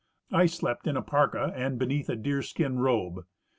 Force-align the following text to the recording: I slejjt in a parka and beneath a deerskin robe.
I 0.31 0.45
slejjt 0.45 0.87
in 0.87 0.97
a 0.97 1.03
parka 1.03 1.53
and 1.55 1.77
beneath 1.77 2.09
a 2.09 2.15
deerskin 2.15 2.79
robe. 2.79 3.27